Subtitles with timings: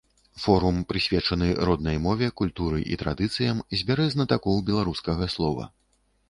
[0.43, 5.69] Форум, прысвечаны роднай мове, культуры і традыцыям, збярэ знатакоў беларускага слова.